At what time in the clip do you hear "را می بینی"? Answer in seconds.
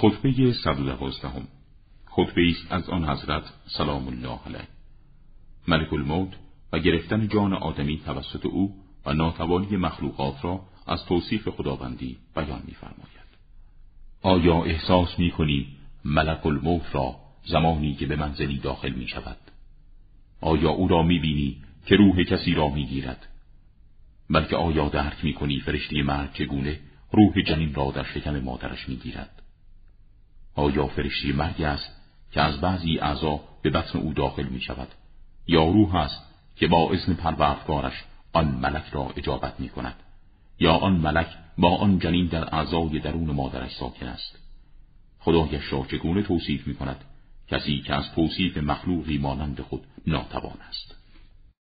20.88-21.62